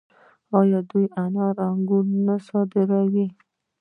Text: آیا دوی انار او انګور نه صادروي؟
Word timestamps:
آیا 0.59 0.79
دوی 0.89 1.05
انار 1.23 1.55
او 1.65 1.71
انګور 1.75 2.05
نه 2.25 2.35
صادروي؟ 2.47 3.27